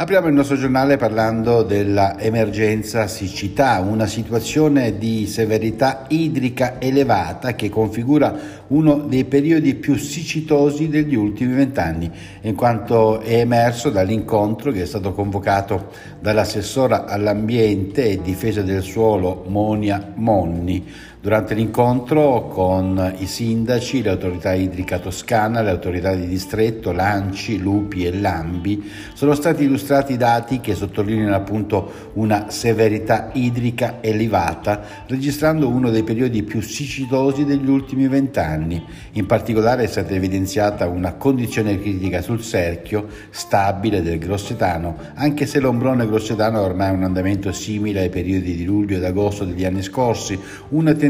Apriamo 0.00 0.28
il 0.28 0.32
nostro 0.32 0.54
giornale 0.54 0.96
parlando 0.96 1.64
dell'emergenza 1.64 3.08
siccità, 3.08 3.80
una 3.80 4.06
situazione 4.06 4.96
di 4.96 5.26
severità 5.26 6.04
idrica 6.06 6.80
elevata 6.80 7.56
che 7.56 7.68
configura 7.68 8.32
uno 8.68 8.98
dei 8.98 9.24
periodi 9.24 9.74
più 9.74 9.96
siccitosi 9.96 10.88
degli 10.88 11.16
ultimi 11.16 11.52
vent'anni, 11.52 12.08
in 12.42 12.54
quanto 12.54 13.18
è 13.18 13.40
emerso 13.40 13.90
dall'incontro 13.90 14.70
che 14.70 14.82
è 14.82 14.86
stato 14.86 15.12
convocato 15.12 15.90
dall'assessora 16.20 17.06
all'ambiente 17.06 18.08
e 18.08 18.22
difesa 18.22 18.62
del 18.62 18.82
suolo 18.82 19.46
Monia 19.48 20.12
Monni 20.14 20.86
Durante 21.20 21.54
l'incontro 21.54 22.46
con 22.46 23.14
i 23.18 23.26
sindaci, 23.26 24.04
l'autorità 24.04 24.52
idrica 24.52 25.00
toscana, 25.00 25.62
le 25.62 25.70
autorità 25.70 26.14
di 26.14 26.28
distretto, 26.28 26.92
Lanci, 26.92 27.58
Lupi 27.58 28.06
e 28.06 28.16
Lambi, 28.16 28.88
sono 29.14 29.34
stati 29.34 29.64
illustrati 29.64 30.16
dati 30.16 30.60
che 30.60 30.76
sottolineano 30.76 31.34
appunto 31.34 32.12
una 32.12 32.50
severità 32.50 33.30
idrica 33.32 33.96
elevata, 34.00 34.80
registrando 35.08 35.66
uno 35.66 35.90
dei 35.90 36.04
periodi 36.04 36.44
più 36.44 36.60
siccitosi 36.60 37.44
degli 37.44 37.68
ultimi 37.68 38.06
vent'anni. 38.06 38.80
In 39.14 39.26
particolare 39.26 39.82
è 39.82 39.88
stata 39.88 40.14
evidenziata 40.14 40.86
una 40.86 41.14
condizione 41.14 41.80
critica 41.80 42.22
sul 42.22 42.40
cerchio 42.42 43.08
stabile 43.30 44.02
del 44.02 44.20
Grossetano, 44.20 44.96
anche 45.14 45.46
se 45.46 45.58
l'ombrone 45.58 46.06
grossetano 46.06 46.58
ha 46.58 46.62
ormai 46.62 46.94
un 46.94 47.02
andamento 47.02 47.50
simile 47.50 48.02
ai 48.02 48.08
periodi 48.08 48.54
di 48.54 48.64
luglio 48.64 48.98
ed 48.98 49.04
agosto 49.04 49.44
degli 49.44 49.64
anni 49.64 49.82
scorsi, 49.82 50.38
una 50.68 50.92
tendenza 50.92 51.06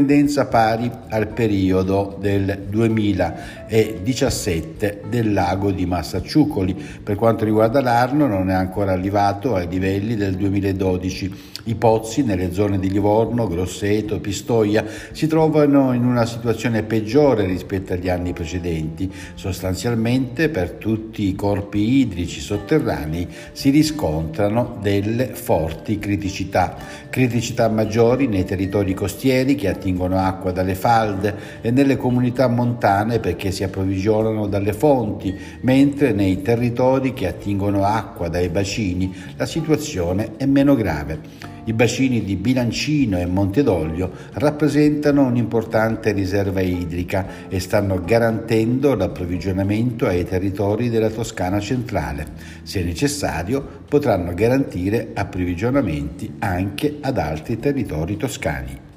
pari 0.49 0.91
al 1.09 1.27
periodo 1.27 2.17
del 2.19 2.65
2017 2.67 5.03
del 5.09 5.33
lago 5.33 5.71
di 5.71 5.85
Massacciucoli. 5.85 6.75
Per 7.03 7.15
quanto 7.15 7.45
riguarda 7.45 7.81
l'Arno 7.81 8.27
non 8.27 8.49
è 8.49 8.53
ancora 8.53 8.91
arrivato 8.91 9.55
ai 9.55 9.67
livelli 9.67 10.15
del 10.15 10.35
2012. 10.35 11.47
I 11.65 11.75
pozzi 11.75 12.23
nelle 12.23 12.53
zone 12.53 12.79
di 12.79 12.89
Livorno, 12.89 13.45
Grosseto, 13.47 14.19
Pistoia 14.19 14.85
si 15.11 15.27
trovano 15.27 15.93
in 15.93 16.05
una 16.05 16.25
situazione 16.25 16.83
peggiore 16.83 17.45
rispetto 17.45 17.93
agli 17.93 18.09
anni 18.09 18.31
precedenti. 18.31 19.11
Sostanzialmente 19.33 20.49
per 20.49 20.71
tutti 20.71 21.27
i 21.27 21.35
corpi 21.35 21.99
idrici 21.99 22.39
sotterranei 22.39 23.27
si 23.51 23.71
riscontrano 23.71 24.77
delle 24.81 25.27
forti 25.33 25.99
criticità. 25.99 26.77
Criticità 27.09 27.67
maggiori 27.67 28.27
nei 28.27 28.45
territori 28.45 28.93
costieri 28.93 29.55
che 29.55 29.67
attingono 29.67 30.17
acqua 30.17 30.51
dalle 30.51 30.75
falde 30.75 31.35
e 31.61 31.71
nelle 31.71 31.97
comunità 31.97 32.47
montane 32.47 33.19
perché 33.19 33.51
si 33.51 33.63
approvvigionano 33.63 34.47
dalle 34.47 34.73
fonti, 34.73 35.37
mentre 35.61 36.13
nei 36.13 36.41
territori 36.41 37.13
che 37.13 37.27
attingono 37.27 37.83
acqua 37.83 38.29
dai 38.29 38.47
bacini 38.49 39.13
la 39.35 39.45
situazione 39.45 40.37
è 40.37 40.45
meno 40.45 40.75
grave. 40.75 41.48
I 41.65 41.73
bacini 41.73 42.23
di 42.23 42.35
Bilancino 42.35 43.17
e 43.19 43.25
Montedoglio 43.25 44.11
rappresentano 44.33 45.25
un'importante 45.25 46.11
riserva 46.11 46.61
idrica 46.61 47.47
e 47.47 47.59
stanno 47.59 48.01
garantendo 48.03 48.95
l'approvvigionamento 48.95 50.07
ai 50.07 50.25
territori 50.25 50.89
della 50.89 51.09
Toscana 51.09 51.59
centrale. 51.59 52.25
Se 52.63 52.83
necessario, 52.83 53.65
potranno 53.87 54.33
garantire 54.33 55.11
approvvigionamenti 55.13 56.35
anche 56.39 56.97
ad 57.01 57.17
altri 57.17 57.59
territori 57.59 58.17
toscani. 58.17 58.87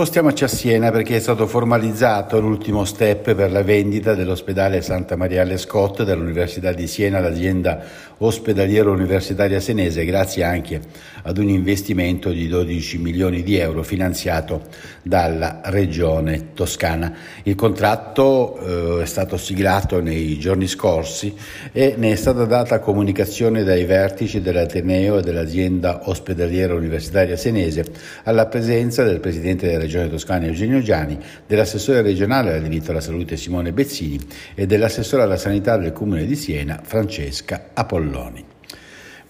Spostiamoci 0.00 0.44
a 0.44 0.48
Siena 0.48 0.90
perché 0.90 1.16
è 1.16 1.20
stato 1.20 1.46
formalizzato 1.46 2.40
l'ultimo 2.40 2.86
step 2.86 3.34
per 3.34 3.52
la 3.52 3.62
vendita 3.62 4.14
dell'ospedale 4.14 4.80
Santa 4.80 5.14
Maria 5.14 5.42
alle 5.42 5.58
Scott 5.58 6.04
dall'Università 6.04 6.72
di 6.72 6.86
Siena 6.86 7.18
all'azienda 7.18 7.84
ospedaliera 8.16 8.88
universitaria 8.88 9.60
senese 9.60 10.06
grazie 10.06 10.42
anche 10.42 10.80
ad 11.22 11.36
un 11.36 11.50
investimento 11.50 12.30
di 12.30 12.48
12 12.48 12.96
milioni 12.96 13.42
di 13.42 13.56
euro 13.58 13.82
finanziato 13.82 14.68
dalla 15.02 15.60
regione 15.64 16.54
toscana. 16.54 17.14
Il 17.42 17.54
contratto 17.54 18.98
eh, 18.98 19.02
è 19.02 19.06
stato 19.06 19.36
siglato 19.36 20.00
nei 20.00 20.38
giorni 20.38 20.66
scorsi 20.66 21.34
e 21.72 21.94
ne 21.98 22.12
è 22.12 22.16
stata 22.16 22.46
data 22.46 22.78
comunicazione 22.78 23.64
dai 23.64 23.84
vertici 23.84 24.40
dell'Ateneo 24.40 25.18
e 25.18 25.22
dell'azienda 25.22 26.08
ospedaliera 26.08 26.72
universitaria 26.72 27.36
senese 27.36 27.84
alla 28.24 28.46
presenza 28.46 29.04
del 29.04 29.20
presidente 29.20 29.66
della 29.66 29.80
Regione 29.80 29.88
Toscana 29.90 30.46
Eugenio 30.46 30.80
Giani, 30.80 31.18
dell'assessore 31.46 32.02
regionale 32.02 32.54
al 32.54 32.62
diritto 32.62 32.90
alla 32.90 33.00
salute 33.00 33.36
Simone 33.36 33.72
Bezzini 33.72 34.18
e 34.54 34.66
dell'assessore 34.66 35.22
alla 35.22 35.36
sanità 35.36 35.76
del 35.76 35.92
Comune 35.92 36.26
di 36.26 36.36
Siena 36.36 36.80
Francesca 36.82 37.70
Apolloni. 37.74 38.49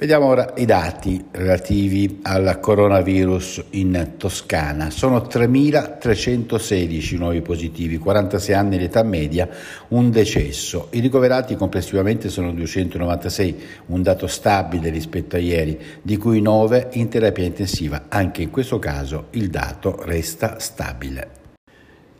Vediamo 0.00 0.28
ora 0.28 0.54
i 0.56 0.64
dati 0.64 1.26
relativi 1.30 2.20
al 2.22 2.58
coronavirus 2.58 3.64
in 3.72 4.12
Toscana. 4.16 4.88
Sono 4.88 5.18
3.316 5.18 7.18
nuovi 7.18 7.42
positivi, 7.42 7.98
46 7.98 8.54
anni 8.54 8.78
l'età 8.78 9.02
media, 9.02 9.46
un 9.88 10.10
decesso. 10.10 10.88
I 10.92 11.00
ricoverati 11.00 11.54
complessivamente 11.54 12.30
sono 12.30 12.50
296, 12.54 13.62
un 13.88 14.02
dato 14.02 14.26
stabile 14.26 14.88
rispetto 14.88 15.36
a 15.36 15.38
ieri, 15.38 15.78
di 16.00 16.16
cui 16.16 16.40
9 16.40 16.88
in 16.92 17.10
terapia 17.10 17.44
intensiva. 17.44 18.04
Anche 18.08 18.40
in 18.40 18.48
questo 18.48 18.78
caso 18.78 19.26
il 19.32 19.50
dato 19.50 20.02
resta 20.02 20.58
stabile. 20.60 21.49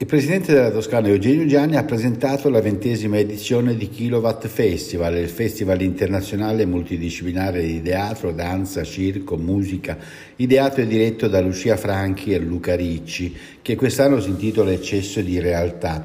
Il 0.01 0.07
presidente 0.07 0.55
della 0.55 0.71
Toscana 0.71 1.09
Eugenio 1.09 1.45
Gianni 1.45 1.77
ha 1.77 1.85
presentato 1.85 2.49
la 2.49 2.63
ventesima 2.63 3.19
edizione 3.19 3.77
di 3.77 3.91
Kilowatt 3.91 4.47
Festival, 4.47 5.19
il 5.19 5.29
festival 5.29 5.83
internazionale 5.83 6.65
multidisciplinare 6.65 7.61
di 7.61 7.83
teatro, 7.83 8.33
danza, 8.33 8.83
circo, 8.83 9.37
musica, 9.37 9.99
ideato 10.37 10.81
e 10.81 10.87
diretto 10.87 11.29
da 11.29 11.43
Lucia 11.43 11.77
Franchi 11.77 12.33
e 12.33 12.39
Luca 12.39 12.75
Ricci, 12.75 13.37
che 13.61 13.77
quest'anno 13.77 14.23
si 14.23 14.31
intitola 14.31 14.73
Eccesso 14.73 15.21
di 15.21 15.39
realtà. 15.39 16.03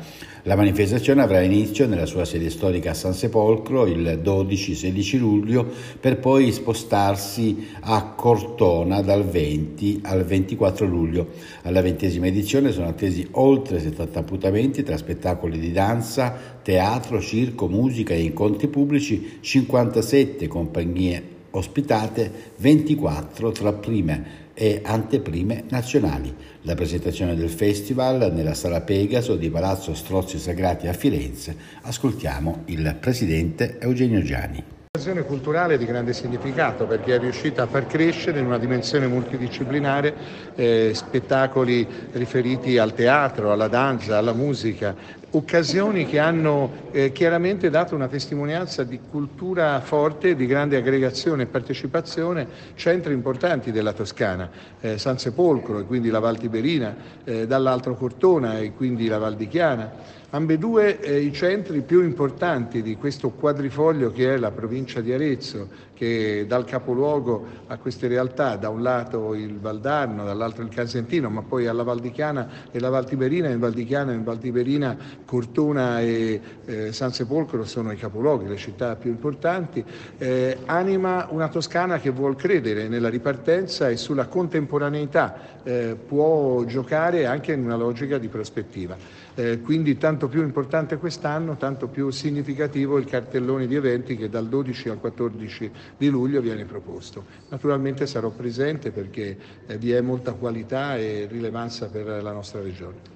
La 0.48 0.56
manifestazione 0.56 1.24
avrà 1.24 1.42
inizio 1.42 1.88
nella 1.88 2.06
sua 2.06 2.24
sede 2.24 2.52
storica 2.52 2.92
a 2.92 2.94
San 2.94 3.16
Sepolcro 3.16 3.88
il 3.88 4.22
12-16 4.24 5.18
luglio 5.18 5.68
per 6.00 6.20
poi 6.20 6.52
spostarsi 6.52 7.70
a 7.80 8.14
Cortona 8.16 9.02
dal 9.02 9.26
20 9.26 10.02
al 10.04 10.24
24 10.24 10.86
luglio. 10.86 11.30
Alla 11.64 11.82
ventesima 11.82 12.28
edizione 12.28 12.72
sono 12.72 12.90
attesi 12.90 13.28
oltre 13.32 13.80
70 13.80 14.20
appuntamenti 14.20 14.84
tra 14.84 14.98
spettacoli 14.98 15.58
di 15.58 15.72
danza, 15.72 16.38
teatro, 16.62 17.20
circo, 17.20 17.68
musica 17.68 18.14
e 18.14 18.22
incontri 18.22 18.68
pubblici, 18.68 19.40
57 19.42 20.48
compagnie 20.48 21.35
ospitate, 21.58 22.54
24 22.58 23.52
tra 23.52 23.74
prime 23.74 24.44
e 24.54 24.82
anteprime 24.84 25.66
nazionali. 25.70 26.34
La 26.62 26.76
presentazione 26.76 27.36
del 27.36 27.50
festival 27.50 28.32
nella 28.34 28.54
sala 28.54 28.82
Pegaso 28.82 29.36
di 29.36 29.50
Palazzo 29.50 29.94
Strozzi 29.94 30.40
Sagrati 30.40 30.88
a 30.88 30.94
Firenze. 30.94 31.56
Ascoltiamo 31.82 32.64
il 32.66 32.96
presidente 33.00 33.78
Eugenio 33.80 34.22
Giani. 34.22 34.75
Un'occasione 34.96 35.26
culturale 35.26 35.78
di 35.78 35.84
grande 35.84 36.14
significato 36.14 36.86
perché 36.86 37.16
è 37.16 37.20
riuscita 37.20 37.64
a 37.64 37.68
far 37.68 37.86
crescere 37.86 38.40
in 38.40 38.46
una 38.46 38.58
dimensione 38.58 39.08
multidisciplinare 39.08 40.16
eh, 40.56 40.92
spettacoli 40.94 41.86
riferiti 42.14 42.78
al 42.78 42.94
teatro, 42.94 43.52
alla 43.52 43.68
danza, 43.68 44.18
alla 44.18 44.32
musica, 44.32 44.96
occasioni 45.32 46.06
che 46.06 46.18
hanno 46.18 46.72
eh, 46.92 47.12
chiaramente 47.12 47.70
dato 47.70 47.94
una 47.94 48.08
testimonianza 48.08 48.86
di 48.86 49.02
cultura 49.12 49.82
forte, 49.82 50.34
di 50.34 50.46
grande 50.46 50.78
aggregazione 50.78 51.44
e 51.44 51.48
partecipazione, 51.48 52.48
centri 52.76 53.14
importanti 53.14 53.74
della 53.74 53.92
Toscana, 53.92 54.50
eh, 54.80 54.98
San 54.98 55.20
Sepolcro 55.20 55.80
e 55.80 55.84
quindi 55.84 56.10
la 56.10 56.20
Val 56.20 56.38
Tiberina, 56.38 56.96
eh, 57.26 57.46
dall'altro 57.46 57.96
Cortona 57.96 58.60
e 58.60 58.72
quindi 58.72 59.08
la 59.08 59.18
Val 59.18 59.36
di 59.36 59.50
Chiana. 59.50 60.24
Ambedue 60.36 61.00
eh, 61.00 61.20
i 61.20 61.32
centri 61.32 61.82
più 61.82 62.04
importanti 62.04 62.82
di 62.82 62.98
questo 62.98 63.30
quadrifoglio 63.30 64.12
che 64.12 64.34
è 64.34 64.38
la 64.38 64.52
provincia 64.52 64.85
provincia 64.86 65.02
di 65.02 65.12
Arezzo 65.12 65.68
che 65.96 66.46
dal 66.48 66.66
capoluogo 66.66 67.48
a 67.68 67.78
queste 67.78 68.08
realtà, 68.08 68.58
da 68.58 68.70
un 68.70 68.82
lato 68.82 69.34
il 69.34 69.58
Valdarno, 69.60 70.26
dall'altro 70.26 70.64
il 70.64 70.70
Casentino, 70.70 71.30
ma 71.30 71.42
poi 71.42 71.68
alla 71.68 71.84
Valdichiana 71.84 72.50
e 72.72 72.80
la 72.80 72.90
Valtiberina, 72.90 73.50
in 73.50 73.60
Valdichiana 73.60 74.12
e 74.12 74.16
in 74.16 74.24
Valtiberina 74.24 74.98
Cortona 75.26 76.02
e 76.02 76.42
eh, 76.66 76.92
San 76.92 77.14
Sepolcro 77.14 77.64
sono 77.64 77.92
i 77.92 77.96
capoluoghi, 77.96 78.48
le 78.48 78.58
città 78.58 78.96
più 78.96 79.10
importanti, 79.10 79.84
eh, 80.18 80.58
anima 80.66 81.28
una 81.30 81.48
Toscana 81.48 82.00
che 82.00 82.10
vuol 82.10 82.36
credere 82.36 82.88
nella 82.88 83.10
ripartenza 83.10 83.90
e 83.90 83.96
sulla 83.96 84.28
contemporaneità, 84.28 85.64
eh, 85.64 85.96
può 85.96 86.64
giocare 86.66 87.26
anche 87.26 87.54
in 87.54 87.64
una 87.64 87.78
logica 87.78 88.18
di 88.18 88.28
prospettiva. 88.28 89.24
Eh, 89.38 89.60
quindi 89.60 89.98
tanto 89.98 90.30
più 90.30 90.42
importante 90.42 90.98
quest'anno, 90.98 91.58
tanto 91.58 91.88
più 91.88 92.10
significativo 92.10 92.98
il 92.98 93.06
cartellone 93.06 93.68
di 93.68 93.76
eventi 93.76 94.16
che 94.16 94.30
dal 94.30 94.48
12 94.48 94.75
al 94.90 95.00
14 95.00 95.72
di 95.98 96.10
luglio 96.10 96.42
viene 96.42 96.66
proposto. 96.66 97.26
Naturalmente 97.50 98.06
sarò 98.06 98.30
presente 98.30 98.92
perché 98.92 99.38
eh, 99.66 99.78
vi 99.78 99.92
è 99.92 100.02
molta 100.02 100.34
qualità 100.34 100.98
e 100.98 101.28
rilevanza 101.30 101.88
per 101.88 102.22
la 102.22 102.32
nostra 102.32 102.62
regione. 102.62 103.14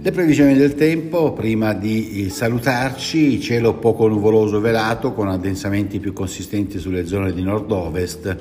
Le 0.05 0.11
previsioni 0.11 0.53
del 0.53 0.75
tempo, 0.75 1.33
prima 1.33 1.73
di 1.73 2.29
salutarci, 2.29 3.41
cielo 3.41 3.73
poco 3.73 4.07
nuvoloso 4.07 4.59
velato 4.59 5.13
con 5.13 5.29
addensamenti 5.29 5.99
più 5.99 6.13
consistenti 6.13 6.77
sulle 6.77 7.07
zone 7.07 7.33
di 7.33 7.41
nord-ovest 7.41 8.37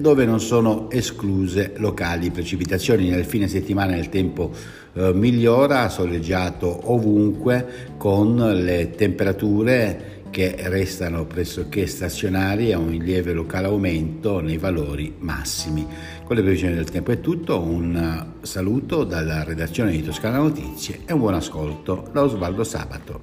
dove 0.00 0.24
non 0.24 0.40
sono 0.40 0.90
escluse 0.90 1.74
locali 1.76 2.30
precipitazioni. 2.30 3.10
Nel 3.10 3.26
fine 3.26 3.48
settimana 3.48 3.96
il 3.96 4.08
tempo 4.08 4.50
eh, 4.94 5.12
migliora, 5.12 5.90
soleggiato 5.90 6.90
ovunque 6.90 7.92
con 7.98 8.36
le 8.36 8.92
temperature 8.92 10.22
che 10.34 10.56
restano 10.64 11.26
pressoché 11.26 11.86
stazionari 11.86 12.72
a 12.72 12.78
un 12.78 12.90
lieve 12.90 13.32
locale 13.32 13.68
aumento 13.68 14.40
nei 14.40 14.58
valori 14.58 15.14
massimi. 15.16 15.86
Con 16.24 16.34
le 16.34 16.42
previsioni 16.42 16.74
del 16.74 16.90
tempo 16.90 17.12
è 17.12 17.20
tutto, 17.20 17.60
un 17.60 18.32
saluto 18.40 19.04
dalla 19.04 19.44
redazione 19.44 19.92
di 19.92 20.02
Toscana 20.02 20.38
Notizie 20.38 21.02
e 21.06 21.12
un 21.12 21.20
buon 21.20 21.34
ascolto 21.34 22.10
da 22.12 22.24
Osvaldo 22.24 22.64
Sabato. 22.64 23.22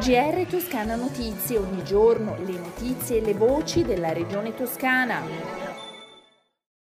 GR 0.00 0.46
Toscana 0.50 0.96
Notizie, 0.96 1.58
ogni 1.58 1.84
giorno 1.84 2.36
le 2.44 2.58
notizie 2.58 3.18
e 3.18 3.24
le 3.24 3.34
voci 3.34 3.84
della 3.84 4.12
regione 4.12 4.52
toscana. 4.52 5.61